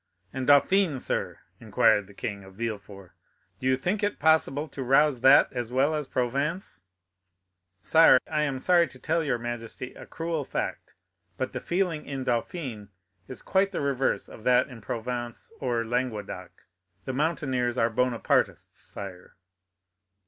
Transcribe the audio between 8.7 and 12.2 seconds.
to tell your majesty a cruel fact; but the feeling